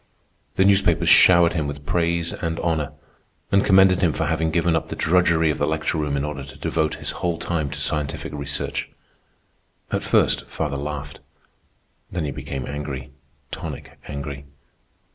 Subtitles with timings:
[0.55, 2.93] The newspapers showered him with praise and honor,
[3.51, 6.43] and commended him for having given up the drudgery of the lecture room in order
[6.43, 8.89] to devote his whole time to scientific research.
[9.91, 11.19] At first father laughed.
[12.11, 14.47] Then he became angry—tonic angry.